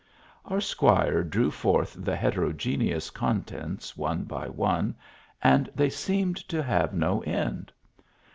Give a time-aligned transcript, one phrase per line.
[0.45, 4.95] Our Squire drew forth the heterogene ous contents one by one,
[5.43, 7.71] and they seemed to have no end.